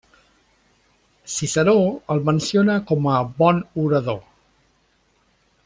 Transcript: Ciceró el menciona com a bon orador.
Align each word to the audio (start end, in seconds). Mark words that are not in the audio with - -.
Ciceró 1.33 1.75
el 2.15 2.23
menciona 2.31 2.79
com 2.93 3.11
a 3.17 3.21
bon 3.43 3.61
orador. 3.85 4.21